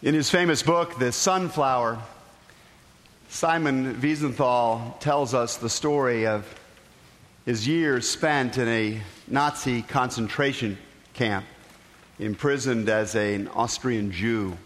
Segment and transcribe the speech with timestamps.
[0.00, 1.98] In his famous book, The Sunflower,
[3.30, 6.46] Simon Wiesenthal tells us the story of
[7.44, 10.78] his years spent in a Nazi concentration
[11.14, 11.44] camp,
[12.20, 14.56] imprisoned as an Austrian Jew.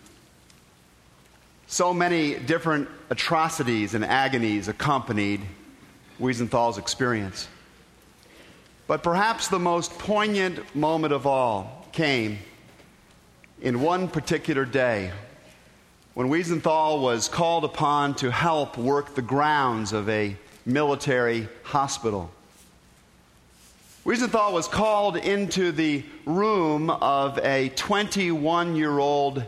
[1.66, 5.40] So many different atrocities and agonies accompanied
[6.20, 7.48] Wiesenthal's experience.
[8.86, 12.38] But perhaps the most poignant moment of all came
[13.62, 15.12] in one particular day
[16.14, 22.30] when Wiesenthal was called upon to help work the grounds of a military hospital.
[24.04, 29.44] Wiesenthal was called into the room of a 21 year old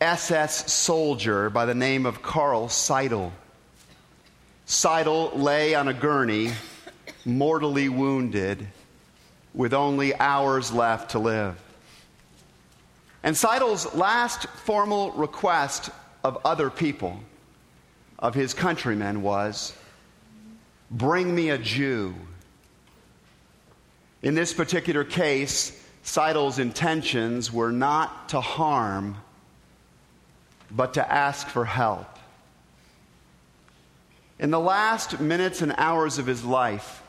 [0.00, 3.32] SS soldier by the name of Karl Seidel.
[4.66, 6.52] Seidel lay on a gurney,
[7.24, 8.68] mortally wounded,
[9.52, 11.58] with only hours left to live.
[13.22, 15.90] And Seidel's last formal request
[16.24, 17.20] of other people,
[18.18, 19.72] of his countrymen, was
[20.90, 22.14] bring me a Jew.
[24.22, 29.16] In this particular case, Seidel's intentions were not to harm,
[30.70, 32.06] but to ask for help.
[34.38, 37.02] In the last minutes and hours of his life,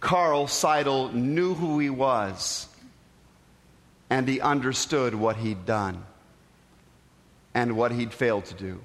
[0.00, 2.68] Karl Seidel knew who he was
[4.10, 6.04] and he understood what he'd done
[7.54, 8.80] and what he'd failed to do.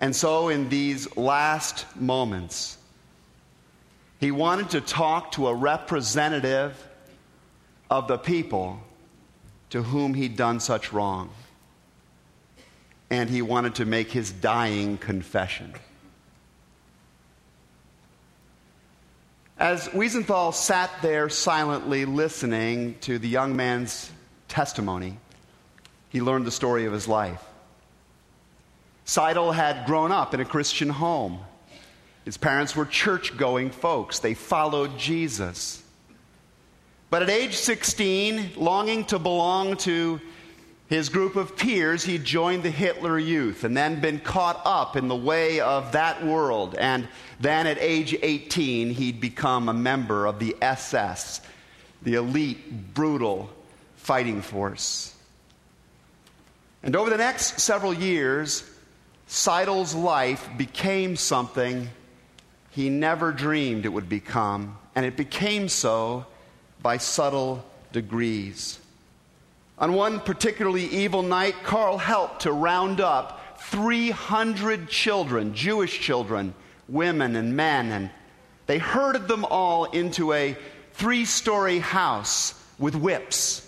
[0.00, 2.78] And so, in these last moments,
[4.18, 6.74] he wanted to talk to a representative
[7.90, 8.80] of the people
[9.70, 11.30] to whom he'd done such wrong.
[13.10, 15.74] And he wanted to make his dying confession.
[19.60, 24.10] As Wiesenthal sat there silently listening to the young man's
[24.48, 25.18] testimony,
[26.08, 27.44] he learned the story of his life.
[29.04, 31.40] Seidel had grown up in a Christian home.
[32.24, 35.82] His parents were church going folks, they followed Jesus.
[37.10, 40.22] But at age 16, longing to belong to
[40.90, 45.06] his group of peers, he joined the Hitler Youth and then been caught up in
[45.06, 46.74] the way of that world.
[46.74, 47.06] And
[47.38, 51.42] then at age 18, he'd become a member of the SS,
[52.02, 53.48] the elite, brutal
[53.94, 55.14] fighting force.
[56.82, 58.68] And over the next several years,
[59.28, 61.88] Seidel's life became something
[62.72, 66.26] he never dreamed it would become, and it became so
[66.82, 68.80] by subtle degrees.
[69.80, 76.54] On one particularly evil night, Karl helped to round up 300 children, Jewish children,
[76.86, 78.10] women and men, and
[78.66, 80.56] they herded them all into a
[80.92, 83.66] three story house with whips.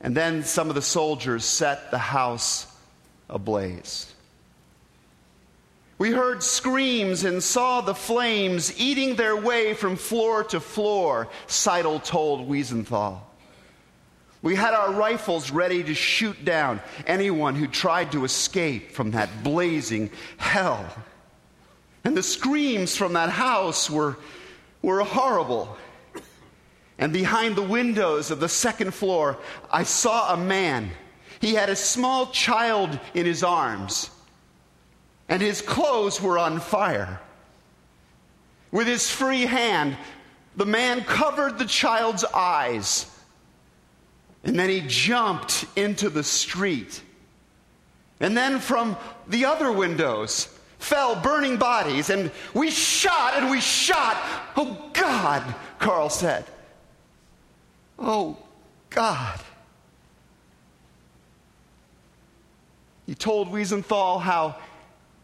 [0.00, 2.66] And then some of the soldiers set the house
[3.28, 4.12] ablaze.
[5.98, 11.98] We heard screams and saw the flames eating their way from floor to floor, Seidel
[12.00, 13.20] told Wiesenthal.
[14.44, 19.42] We had our rifles ready to shoot down anyone who tried to escape from that
[19.42, 20.86] blazing hell.
[22.04, 24.18] And the screams from that house were,
[24.82, 25.74] were horrible.
[26.98, 29.38] And behind the windows of the second floor,
[29.72, 30.90] I saw a man.
[31.40, 34.10] He had a small child in his arms,
[35.26, 37.18] and his clothes were on fire.
[38.70, 39.96] With his free hand,
[40.54, 43.10] the man covered the child's eyes
[44.44, 47.02] and then he jumped into the street.
[48.20, 48.96] And then from
[49.26, 54.16] the other windows fell burning bodies, and we shot and we shot.
[54.56, 55.42] Oh God,
[55.78, 56.44] Carl said.
[57.98, 58.36] Oh
[58.90, 59.40] God.
[63.06, 64.56] He told Wiesenthal how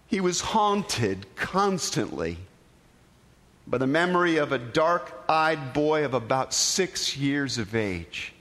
[0.07, 2.37] he was haunted constantly
[3.67, 8.35] by the memory of a dark eyed boy of about six years of age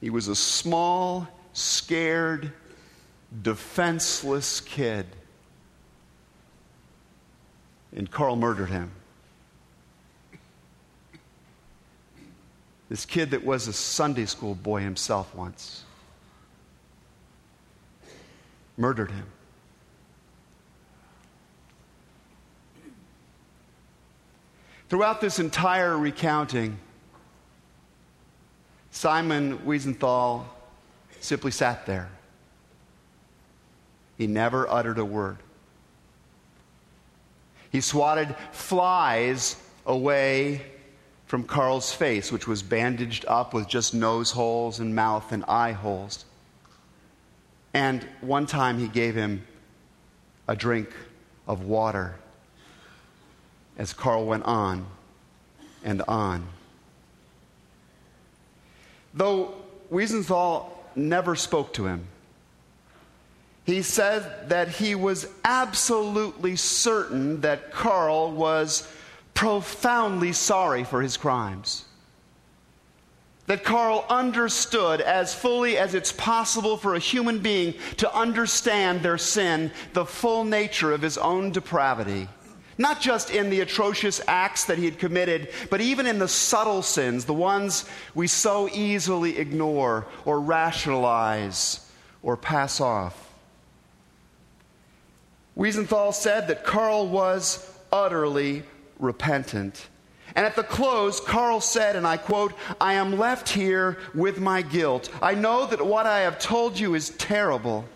[0.00, 2.52] he was a small, scared,
[3.42, 5.06] defenseless kid.
[7.94, 8.90] And Carl murdered him.
[12.88, 15.84] This kid that was a Sunday school boy himself once
[18.78, 19.26] murdered him.
[24.88, 26.78] Throughout this entire recounting,
[28.90, 30.44] Simon Wiesenthal
[31.20, 32.08] simply sat there.
[34.16, 35.38] He never uttered a word.
[37.70, 39.56] He swatted flies
[39.86, 40.62] away
[41.26, 45.72] from Carl's face, which was bandaged up with just nose holes and mouth and eye
[45.72, 46.24] holes.
[47.74, 49.46] And one time he gave him
[50.48, 50.88] a drink
[51.46, 52.16] of water
[53.76, 54.86] as Carl went on
[55.84, 56.48] and on.
[59.14, 59.54] Though
[59.90, 62.06] Wiesenthal never spoke to him,
[63.64, 68.90] he said that he was absolutely certain that Carl was
[69.34, 71.84] profoundly sorry for his crimes.
[73.46, 79.18] That Carl understood as fully as it's possible for a human being to understand their
[79.18, 82.28] sin, the full nature of his own depravity.
[82.78, 86.82] Not just in the atrocious acts that he had committed, but even in the subtle
[86.82, 87.84] sins, the ones
[88.14, 91.90] we so easily ignore or rationalize
[92.22, 93.34] or pass off.
[95.56, 98.62] Wiesenthal said that Carl was utterly
[99.00, 99.88] repentant.
[100.36, 104.62] And at the close, Carl said, and I quote, I am left here with my
[104.62, 105.10] guilt.
[105.20, 107.86] I know that what I have told you is terrible.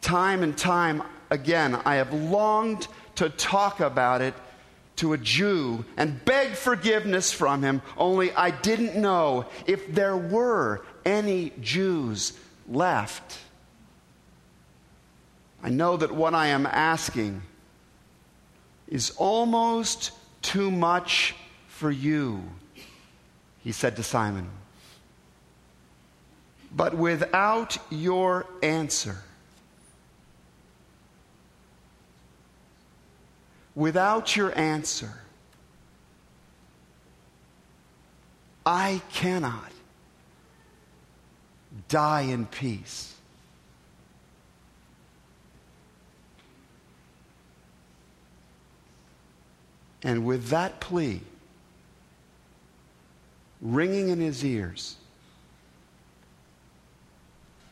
[0.00, 4.32] Time and time again, I have longed to talk about it
[4.94, 10.84] to a Jew and beg forgiveness from him, only I didn't know if there were
[11.04, 12.38] any Jews
[12.68, 13.38] left.
[15.64, 17.42] I know that what I am asking
[18.86, 21.34] is almost too much
[21.66, 22.44] for you,
[23.64, 24.48] he said to Simon.
[26.70, 29.24] But without your answer,
[33.78, 35.12] without your answer,
[38.66, 39.70] I cannot
[41.88, 43.14] die in peace.
[50.02, 51.20] And with that plea
[53.60, 54.96] ringing in his ears,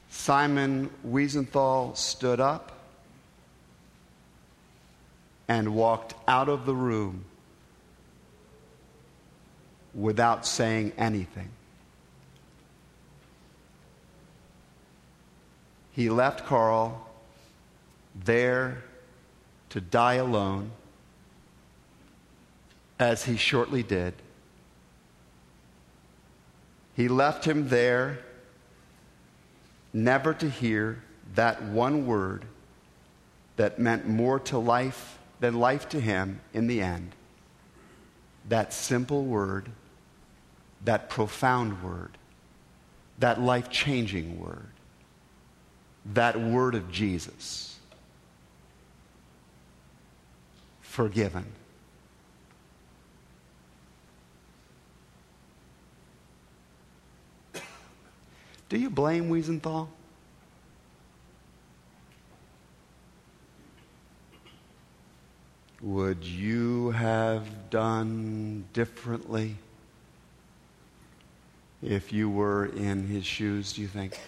[0.08, 2.75] Simon Wiesenthal stood up
[5.48, 7.24] and walked out of the room
[9.94, 11.48] without saying anything.
[15.92, 17.08] He left Carl
[18.14, 18.82] there
[19.70, 20.70] to die alone,
[22.98, 24.14] as he shortly did.
[26.94, 28.18] He left him there
[29.92, 31.02] never to hear
[31.34, 32.44] that one word
[33.56, 37.12] that meant more to life than life to him in the end.
[38.48, 39.70] That simple word,
[40.84, 42.16] that profound word,
[43.18, 44.68] that life changing word,
[46.14, 47.78] that word of Jesus.
[50.80, 51.44] Forgiven.
[58.68, 59.88] Do you blame Wiesenthal?
[65.86, 69.54] Would you have done differently
[71.80, 74.18] if you were in his shoes, do you think?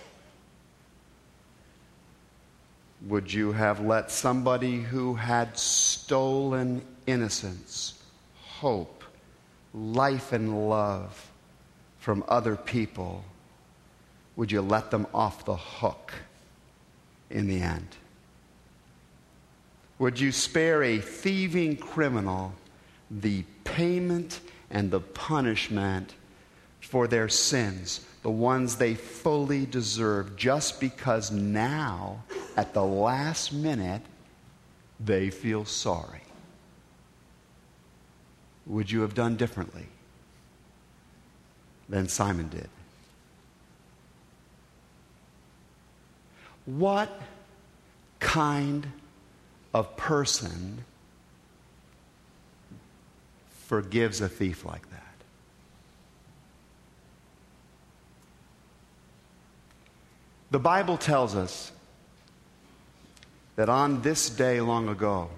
[3.08, 8.00] Would you have let somebody who had stolen innocence,
[8.40, 9.02] hope,
[9.74, 11.28] life, and love
[11.98, 13.24] from other people,
[14.36, 16.12] would you let them off the hook
[17.30, 17.96] in the end?
[19.98, 22.54] Would you spare a thieving criminal
[23.10, 24.40] the payment
[24.70, 26.14] and the punishment
[26.80, 32.22] for their sins, the ones they fully deserve, just because now,
[32.56, 34.02] at the last minute,
[35.00, 36.22] they feel sorry?
[38.66, 39.86] Would you have done differently
[41.88, 42.68] than Simon did?
[46.66, 47.20] What
[48.20, 48.86] kind
[49.74, 50.84] of person
[53.66, 55.02] forgives a thief like that?
[60.50, 61.72] The Bible tells us
[63.56, 65.28] that on this day long ago,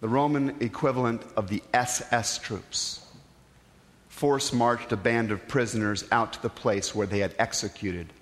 [0.00, 3.04] the Roman equivalent of the SS troops
[4.08, 8.12] force marched a band of prisoners out to the place where they had executed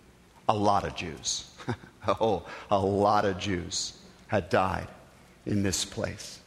[0.49, 1.50] a lot of Jews.
[2.09, 3.93] oh, a lot of Jews
[4.28, 4.88] had died
[5.47, 6.40] in this place.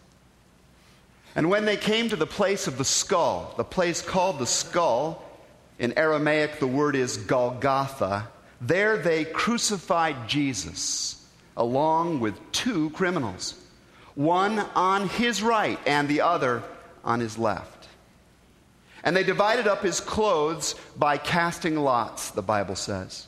[1.35, 5.23] And when they came to the place of the skull, the place called the skull,
[5.77, 8.27] in Aramaic the word is Golgotha,
[8.59, 11.23] there they crucified Jesus
[11.55, 13.53] along with two criminals,
[14.15, 16.63] one on his right and the other
[17.03, 17.87] on his left.
[19.03, 23.27] And they divided up his clothes by casting lots, the Bible says.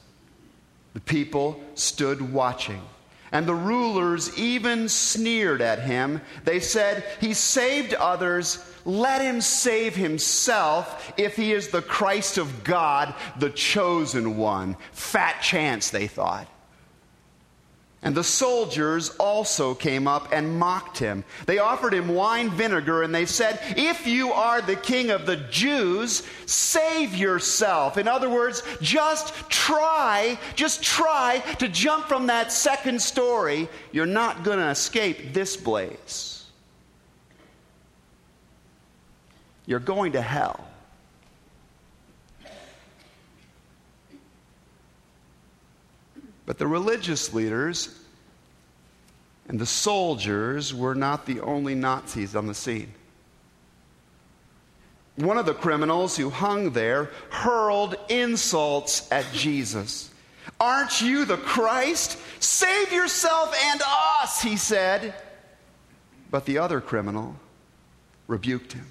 [0.94, 2.82] The people stood watching.
[3.32, 6.22] And the rulers even sneered at him.
[6.44, 8.64] They said, He saved others.
[8.86, 14.78] Let him save himself if he is the Christ of God, the chosen one.
[14.92, 16.48] Fat chance, they thought.
[18.02, 21.26] And the soldiers also came up and mocked him.
[21.46, 25.36] They offered him wine vinegar and they said, If you are the king of the
[25.36, 27.98] Jews, save yourself.
[27.98, 33.68] In other words, just try, just try to jump from that second story.
[33.92, 36.46] You're not going to escape this blaze.
[39.66, 40.66] You're going to hell.
[46.50, 47.96] But the religious leaders
[49.48, 52.92] and the soldiers were not the only Nazis on the scene.
[55.18, 60.10] One of the criminals who hung there hurled insults at Jesus.
[60.60, 62.18] Aren't you the Christ?
[62.40, 63.84] Save yourself and
[64.24, 65.14] us, he said.
[66.32, 67.36] But the other criminal
[68.26, 68.88] rebuked him.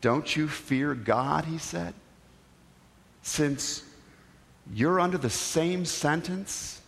[0.00, 1.92] Don't you fear God, he said,
[3.20, 3.82] since
[4.74, 6.80] you're under the same sentence.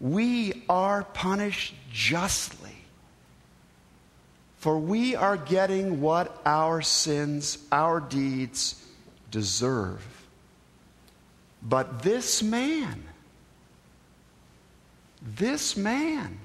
[0.00, 2.70] We are punished justly.
[4.58, 8.80] For we are getting what our sins, our deeds
[9.30, 10.06] deserve.
[11.62, 13.02] But this man,
[15.20, 16.38] this man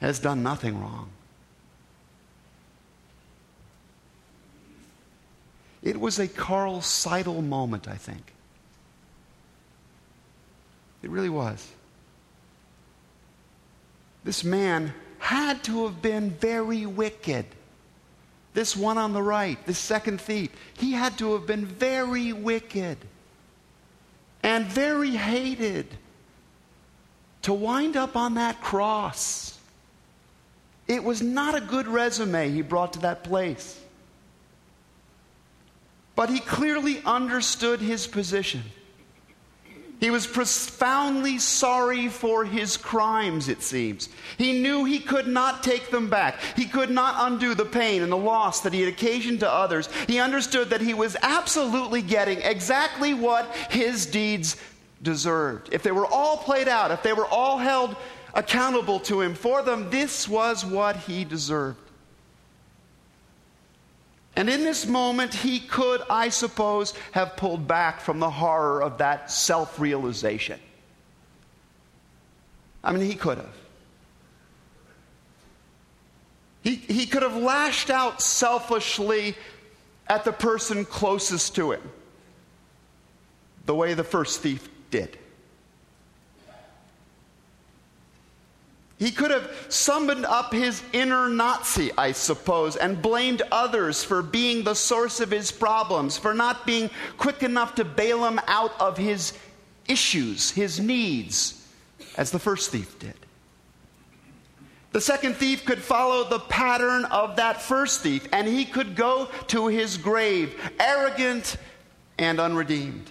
[0.00, 1.10] has done nothing wrong.
[5.82, 8.32] It was a Carl Seidel moment, I think.
[11.02, 11.66] It really was.
[14.24, 17.46] This man had to have been very wicked.
[18.52, 22.98] This one on the right, this second thief, he had to have been very wicked
[24.42, 25.86] and very hated
[27.42, 29.58] to wind up on that cross.
[30.88, 33.80] It was not a good resume he brought to that place.
[36.16, 38.62] But he clearly understood his position.
[40.00, 44.08] He was profoundly sorry for his crimes, it seems.
[44.38, 46.40] He knew he could not take them back.
[46.56, 49.90] He could not undo the pain and the loss that he had occasioned to others.
[50.06, 54.56] He understood that he was absolutely getting exactly what his deeds
[55.02, 55.68] deserved.
[55.70, 57.94] If they were all played out, if they were all held
[58.32, 61.89] accountable to him for them, this was what he deserved.
[64.36, 68.98] And in this moment, he could, I suppose, have pulled back from the horror of
[68.98, 70.60] that self realization.
[72.82, 73.56] I mean, he could have.
[76.62, 79.34] He, he could have lashed out selfishly
[80.06, 81.82] at the person closest to him,
[83.66, 85.18] the way the first thief did.
[89.00, 94.62] He could have summoned up his inner Nazi, I suppose, and blamed others for being
[94.62, 98.98] the source of his problems, for not being quick enough to bail him out of
[98.98, 99.32] his
[99.88, 101.66] issues, his needs,
[102.18, 103.14] as the first thief did.
[104.92, 109.30] The second thief could follow the pattern of that first thief, and he could go
[109.46, 111.56] to his grave arrogant
[112.18, 113.10] and unredeemed.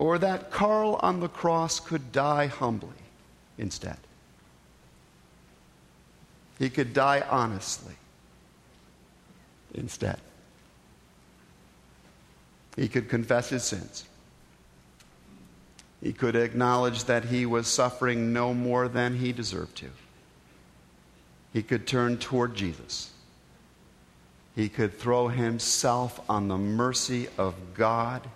[0.00, 2.88] Or that Carl on the cross could die humbly
[3.58, 3.98] instead.
[6.58, 7.92] He could die honestly
[9.74, 10.18] instead.
[12.76, 14.06] He could confess his sins.
[16.02, 19.90] He could acknowledge that he was suffering no more than he deserved to.
[21.52, 23.10] He could turn toward Jesus.
[24.56, 28.26] He could throw himself on the mercy of God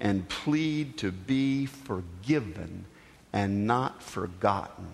[0.00, 2.84] and plead to be forgiven
[3.32, 4.86] and not forgotten,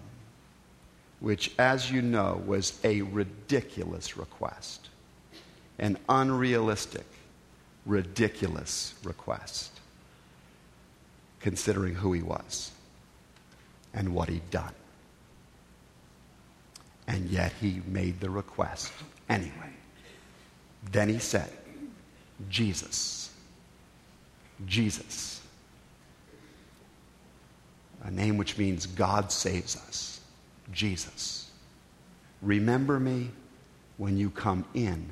[1.20, 4.88] which, as you know, was a ridiculous request,
[5.78, 7.06] an unrealistic,
[7.86, 9.70] ridiculous request,
[11.40, 12.70] considering who he was
[13.92, 14.74] and what he'd done.
[17.06, 18.92] And yet he made the request
[19.28, 19.74] anyway.
[20.90, 21.50] Then he said,
[22.48, 23.23] Jesus
[24.66, 25.40] Jesus.
[28.02, 30.20] A name which means God saves us.
[30.72, 31.50] Jesus.
[32.42, 33.30] Remember me
[33.96, 35.08] when you come in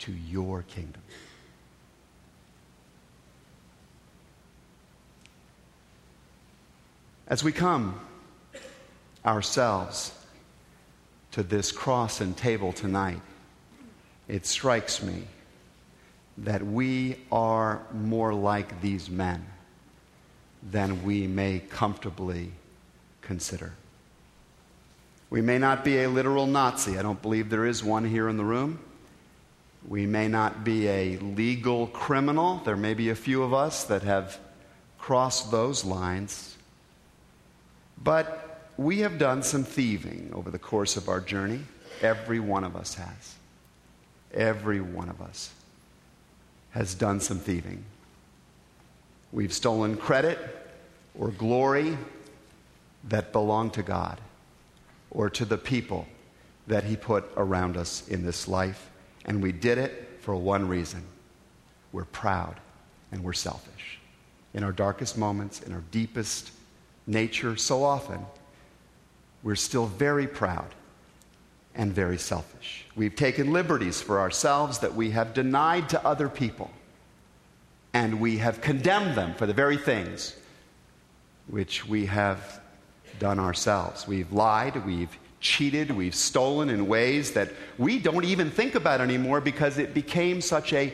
[0.00, 1.02] to your kingdom.
[7.26, 8.00] As we come
[9.24, 10.12] ourselves
[11.32, 13.20] to this cross and table tonight,
[14.26, 15.24] it strikes me
[16.44, 19.44] that we are more like these men
[20.62, 22.52] than we may comfortably
[23.20, 23.74] consider.
[25.28, 26.98] We may not be a literal Nazi.
[26.98, 28.80] I don't believe there is one here in the room.
[29.86, 32.60] We may not be a legal criminal.
[32.64, 34.38] There may be a few of us that have
[34.98, 36.56] crossed those lines.
[38.02, 41.60] But we have done some thieving over the course of our journey.
[42.02, 43.34] Every one of us has.
[44.32, 45.50] Every one of us
[46.70, 47.84] has done some thieving.
[49.32, 50.38] We've stolen credit
[51.18, 51.96] or glory
[53.08, 54.20] that belong to God
[55.10, 56.06] or to the people
[56.66, 58.90] that He put around us in this life.
[59.24, 61.02] And we did it for one reason
[61.92, 62.60] we're proud
[63.10, 63.98] and we're selfish.
[64.54, 66.52] In our darkest moments, in our deepest
[67.06, 68.24] nature, so often,
[69.42, 70.74] we're still very proud
[71.74, 72.86] and very selfish.
[72.96, 76.70] We've taken liberties for ourselves that we have denied to other people,
[77.92, 80.36] and we have condemned them for the very things
[81.46, 82.60] which we have
[83.18, 84.06] done ourselves.
[84.06, 89.40] We've lied, we've cheated, we've stolen in ways that we don't even think about anymore
[89.40, 90.92] because it became such a,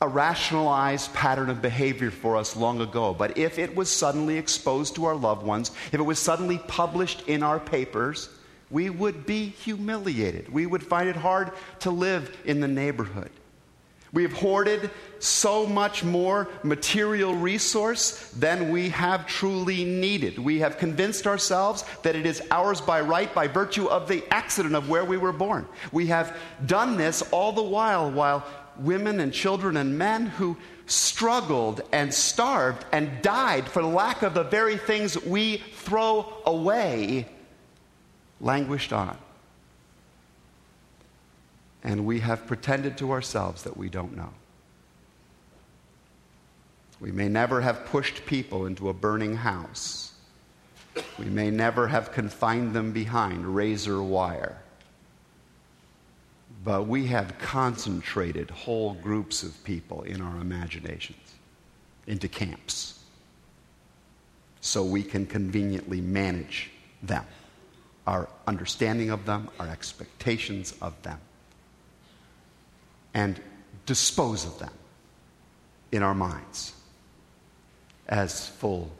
[0.00, 3.14] a rationalized pattern of behavior for us long ago.
[3.14, 7.28] But if it was suddenly exposed to our loved ones, if it was suddenly published
[7.28, 8.30] in our papers,
[8.70, 10.52] we would be humiliated.
[10.52, 13.30] We would find it hard to live in the neighborhood.
[14.14, 20.38] We have hoarded so much more material resource than we have truly needed.
[20.38, 24.76] We have convinced ourselves that it is ours by right by virtue of the accident
[24.76, 25.66] of where we were born.
[25.90, 28.46] We have done this all the while while
[28.78, 30.56] women and children and men who
[30.86, 37.26] struggled and starved and died for lack of the very things we throw away
[38.44, 39.18] languished on
[41.84, 44.30] and we have pretended to ourselves that we don't know.
[46.98, 50.14] We may never have pushed people into a burning house.
[51.18, 54.56] We may never have confined them behind razor wire.
[56.64, 61.34] But we have concentrated whole groups of people in our imaginations
[62.06, 63.00] into camps
[64.62, 66.70] so we can conveniently manage
[67.02, 67.26] them,
[68.06, 71.18] our understanding of them, our expectations of them
[73.14, 73.40] and
[73.86, 74.72] dispose of them
[75.92, 76.72] in our minds
[78.08, 78.90] as full,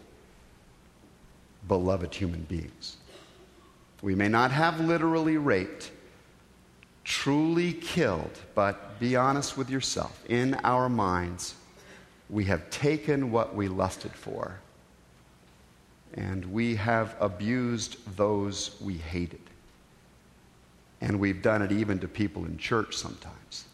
[1.67, 2.97] beloved human beings.
[4.01, 5.91] We may not have literally raped,
[7.05, 10.23] truly killed, but be honest with yourself.
[10.29, 11.55] In our minds,
[12.31, 14.61] we have taken what we lusted for,
[16.15, 19.41] and we have abused those we hated.
[21.01, 23.65] And we've done it even to people in church sometimes.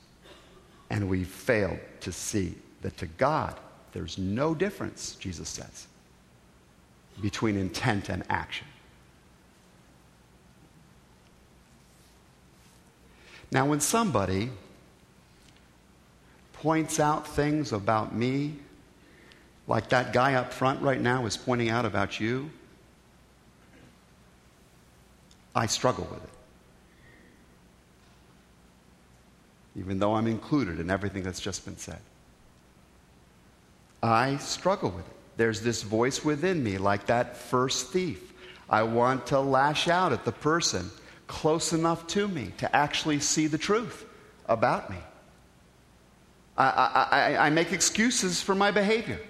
[0.88, 3.56] And we've failed to see that to God,
[3.92, 5.86] there's no difference, Jesus says,
[7.20, 8.66] between intent and action.
[13.52, 14.50] Now, when somebody
[16.54, 18.54] points out things about me,
[19.70, 22.50] like that guy up front right now is pointing out about you,
[25.54, 26.30] I struggle with it.
[29.76, 32.00] even though I'm included in everything that's just been said.
[34.02, 35.16] I struggle with it.
[35.36, 38.32] There's this voice within me, like that first thief.
[38.68, 40.90] I want to lash out at the person
[41.26, 44.04] close enough to me to actually see the truth
[44.46, 44.98] about me.
[46.58, 49.20] I, I, I, I make excuses for my behavior.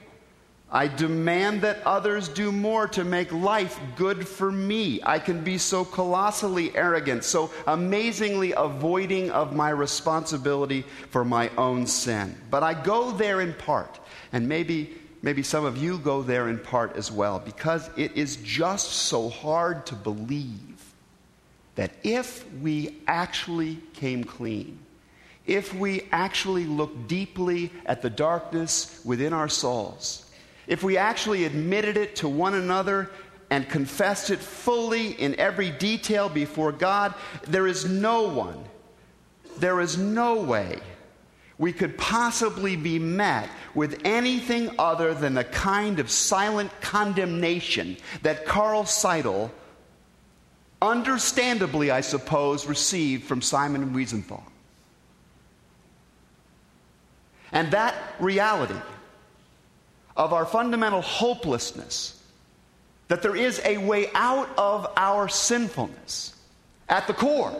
[0.72, 5.00] I demand that others do more to make life good for me.
[5.02, 11.88] I can be so colossally arrogant, so amazingly avoiding of my responsibility for my own
[11.88, 12.36] sin.
[12.50, 13.98] But I go there in part,
[14.32, 18.36] and maybe maybe some of you go there in part as well, because it is
[18.36, 20.94] just so hard to believe
[21.74, 24.78] that if we actually came clean,
[25.46, 30.29] if we actually look deeply at the darkness within our souls,
[30.70, 33.10] if we actually admitted it to one another
[33.50, 37.12] and confessed it fully in every detail before God,
[37.48, 38.64] there is no one,
[39.58, 40.78] there is no way
[41.58, 48.46] we could possibly be met with anything other than the kind of silent condemnation that
[48.46, 49.50] Carl Seidel,
[50.80, 54.42] understandably, I suppose, received from Simon Wiesenthal.
[57.52, 58.80] And that reality
[60.20, 62.22] of our fundamental hopelessness,
[63.08, 66.34] that there is a way out of our sinfulness,
[66.90, 67.58] at the core.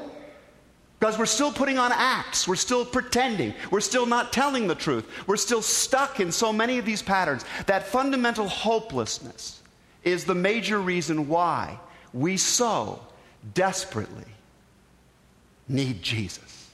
[0.99, 2.47] Because we're still putting on acts.
[2.47, 3.55] We're still pretending.
[3.71, 5.07] We're still not telling the truth.
[5.27, 7.47] We're still stuck in so many of these patterns.
[7.65, 9.63] That fundamental hopelessness
[10.05, 11.79] is the major reason why
[12.13, 13.01] we so
[13.55, 14.27] desperately
[15.67, 16.69] need Jesus.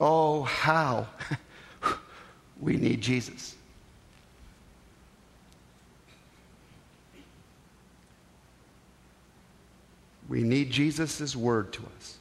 [0.00, 1.08] Oh, how
[2.60, 3.54] we need Jesus.
[10.28, 12.18] We need Jesus' word to us.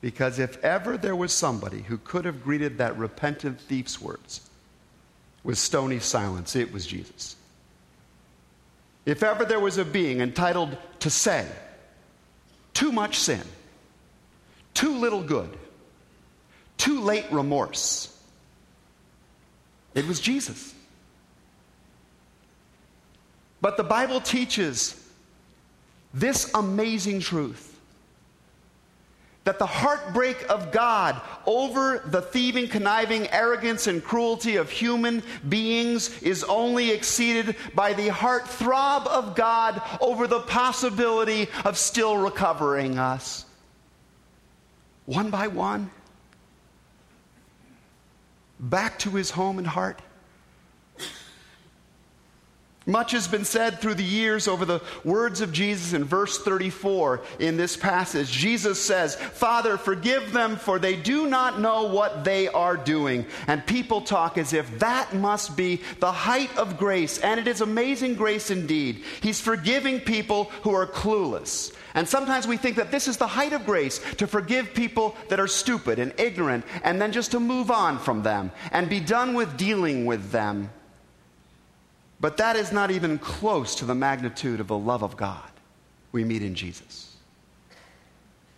[0.00, 4.42] Because if ever there was somebody who could have greeted that repentant thief's words
[5.42, 7.36] with stony silence, it was Jesus.
[9.06, 11.46] If ever there was a being entitled to say,
[12.72, 13.42] too much sin,
[14.72, 15.56] too little good,
[16.76, 18.13] too late remorse,
[19.94, 20.74] it was Jesus.
[23.60, 25.00] But the Bible teaches
[26.12, 27.74] this amazing truth
[29.44, 36.22] that the heartbreak of God over the thieving, conniving arrogance and cruelty of human beings
[36.22, 43.44] is only exceeded by the heartthrob of God over the possibility of still recovering us.
[45.04, 45.90] One by one,
[48.70, 50.00] back to his home and heart.
[52.86, 57.22] Much has been said through the years over the words of Jesus in verse 34
[57.38, 58.30] in this passage.
[58.30, 63.24] Jesus says, Father, forgive them, for they do not know what they are doing.
[63.46, 67.18] And people talk as if that must be the height of grace.
[67.18, 69.02] And it is amazing grace indeed.
[69.22, 71.72] He's forgiving people who are clueless.
[71.94, 75.40] And sometimes we think that this is the height of grace to forgive people that
[75.40, 79.32] are stupid and ignorant, and then just to move on from them and be done
[79.32, 80.70] with dealing with them.
[82.24, 85.42] But that is not even close to the magnitude of the love of God
[86.10, 87.16] we meet in Jesus.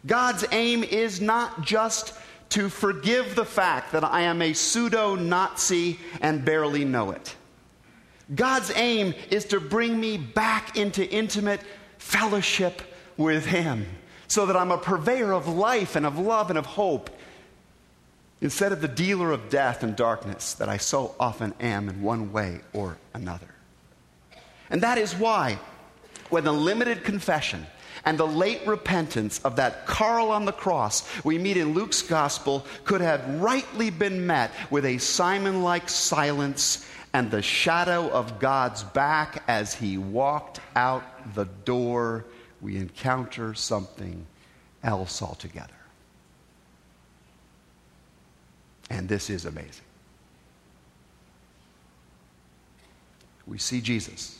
[0.07, 2.15] God's aim is not just
[2.51, 7.35] to forgive the fact that I am a pseudo Nazi and barely know it.
[8.37, 11.61] God's aim is to bring me back into intimate
[11.99, 12.83] fellowship
[13.17, 13.85] with Him
[14.29, 17.11] so that I'm a purveyor of life and of love and of hope
[18.41, 22.31] instead of the dealer of death and darkness that I so often am in one
[22.31, 23.49] way or another.
[24.71, 25.59] And that is why,
[26.31, 27.67] when the limited confession
[28.05, 32.65] and the late repentance of that Carl on the cross we meet in Luke's gospel
[32.85, 38.83] could have rightly been met with a Simon like silence and the shadow of God's
[38.83, 41.03] back as he walked out
[41.35, 42.25] the door,
[42.61, 44.27] we encounter something
[44.83, 45.73] else altogether.
[48.91, 49.85] And this is amazing.
[53.47, 54.39] We see Jesus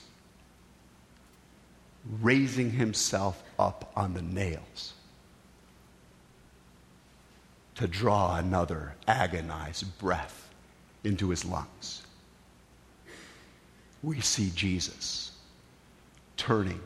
[2.21, 4.95] raising himself up on the nails
[7.75, 10.49] to draw another agonized breath
[11.05, 12.03] into his lungs.
[14.03, 15.33] We see Jesus
[16.37, 16.81] turning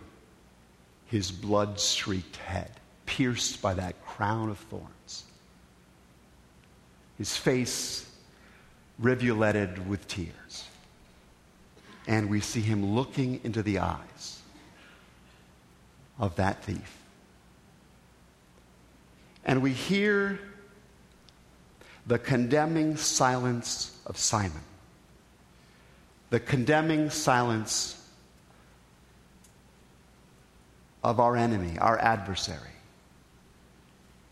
[1.07, 2.71] his blood streaked head,
[3.07, 5.25] pierced by that crown of thorns,
[7.19, 8.09] his face
[9.03, 10.65] rivuleted with tears.
[12.07, 14.40] And we see him looking into the eyes
[16.21, 16.99] of that thief.
[19.45, 20.39] And we hear
[22.07, 24.61] the condemning silence of Simon,
[26.29, 27.97] the condemning silence
[31.03, 32.59] of our enemy, our adversary.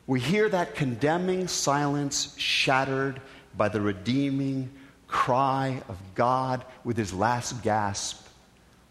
[0.06, 3.20] We hear that condemning silence shattered
[3.56, 4.70] by the redeeming
[5.06, 8.26] cry of God with his last gasp,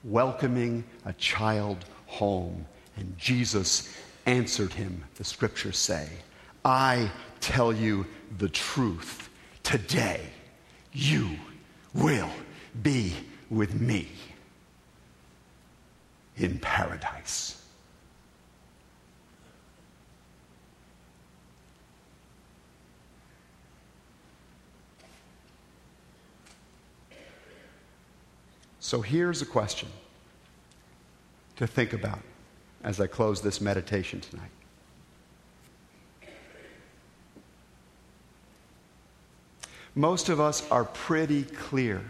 [0.03, 2.65] welcoming a child home
[2.97, 6.09] and Jesus answered him, the scriptures say,
[6.65, 8.05] I tell you
[8.39, 9.29] the truth.
[9.63, 10.21] Today,
[10.91, 11.37] you
[11.93, 12.29] will
[12.81, 13.13] be
[13.49, 14.09] with me
[16.37, 17.61] in paradise.
[28.79, 29.89] So here's a question
[31.57, 32.19] to think about
[32.87, 34.49] as I close this meditation tonight.
[39.93, 42.01] Most of us are pretty clear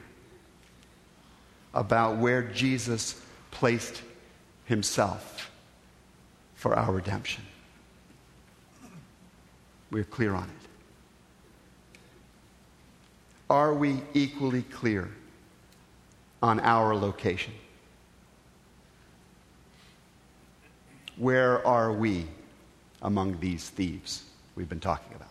[1.73, 4.03] about where Jesus placed
[4.65, 5.49] himself
[6.53, 7.43] for our redemption.
[9.89, 10.69] We're clear on it.
[13.49, 15.09] Are we equally clear
[16.43, 17.53] on our location?
[21.17, 22.27] Where are we
[23.01, 24.23] among these thieves
[24.55, 25.29] we've been talking about?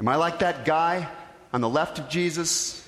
[0.00, 1.08] Am I like that guy
[1.52, 2.86] on the left of Jesus?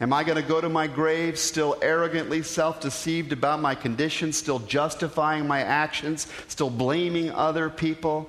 [0.00, 4.32] Am I going to go to my grave still arrogantly self deceived about my condition,
[4.32, 8.28] still justifying my actions, still blaming other people,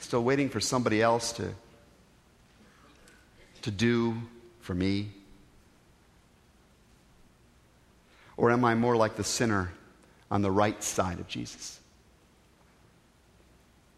[0.00, 1.54] still waiting for somebody else to,
[3.62, 4.16] to do
[4.60, 5.10] for me?
[8.36, 9.72] Or am I more like the sinner
[10.30, 11.78] on the right side of Jesus?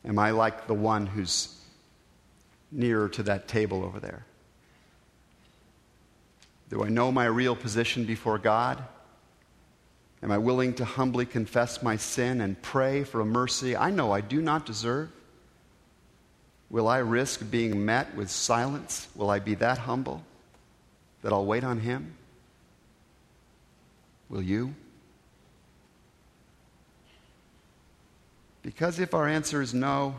[0.04, 1.60] Am I like the one who's
[2.70, 4.24] nearer to that table over there?
[6.68, 8.82] Do I know my real position before God?
[10.22, 14.12] Am I willing to humbly confess my sin and pray for a mercy I know
[14.12, 15.10] I do not deserve?
[16.70, 19.06] Will I risk being met with silence?
[19.14, 20.24] Will I be that humble
[21.22, 22.14] that I'll wait on Him?
[24.28, 24.74] Will you?
[28.62, 30.16] Because if our answer is no,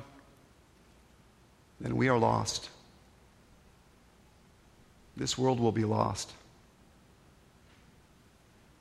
[1.82, 2.70] then we are lost.
[5.18, 6.32] This world will be lost.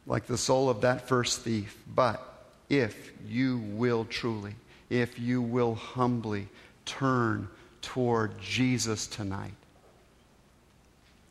[0.06, 1.76] Like the soul of that first thief.
[1.92, 2.22] But
[2.68, 4.54] if you will truly,
[4.88, 6.48] if you will humbly
[6.84, 7.48] turn
[7.82, 9.54] toward Jesus tonight,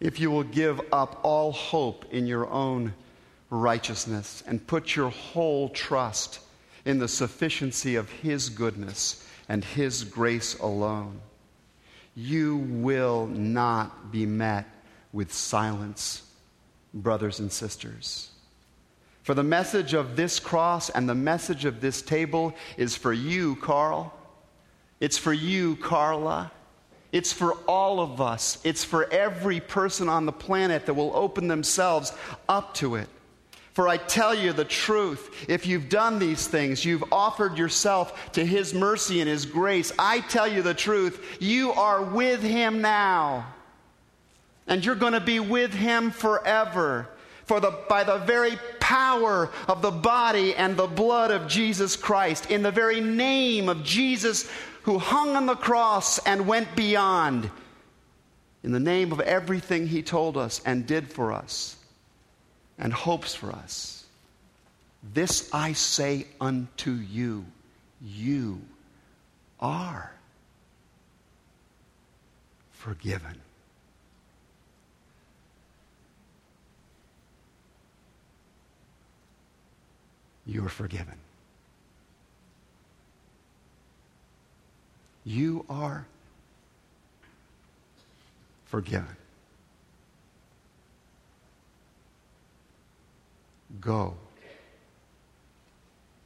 [0.02, 2.94] if you will give up all hope in your own
[3.56, 6.40] righteousness and put your whole trust
[6.86, 11.20] in the sufficiency of His goodness and His grace alone,
[12.16, 14.66] you will not be met
[15.12, 16.24] with silence,
[16.94, 18.30] brothers and sisters.
[19.24, 23.56] For the message of this cross and the message of this table is for you,
[23.56, 24.14] Carl.
[25.00, 26.52] It's for you, Carla.
[27.12, 28.60] It's for all of us.
[28.64, 32.14] It's for every person on the planet that will open themselves
[32.48, 33.08] up to it.
[33.76, 38.46] For I tell you the truth, if you've done these things, you've offered yourself to
[38.46, 43.54] His mercy and His grace, I tell you the truth, you are with Him now.
[44.66, 47.10] And you're going to be with Him forever.
[47.44, 52.50] For the, by the very power of the body and the blood of Jesus Christ,
[52.50, 54.50] in the very name of Jesus
[54.84, 57.52] who hung on the cross and went beyond,
[58.64, 61.76] in the name of everything He told us and did for us
[62.78, 64.04] and hopes for us.
[65.14, 67.46] This I say unto you
[68.02, 68.62] you
[69.60, 70.12] are
[72.72, 73.42] forgiven.
[80.46, 81.18] You are forgiven.
[85.24, 86.06] You are
[88.66, 89.16] forgiven.
[93.80, 94.16] Go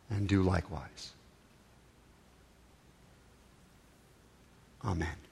[0.09, 1.13] and do likewise.
[4.83, 5.28] Amen.